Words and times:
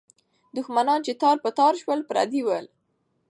دښمنان 0.57 0.99
چې 1.05 1.13
تار 1.21 1.37
په 1.43 1.49
تار 1.57 1.73
سول، 1.83 1.99
پردي 2.09 2.41
وو. 2.43 2.57